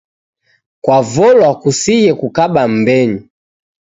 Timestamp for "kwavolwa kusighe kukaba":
0.83-2.61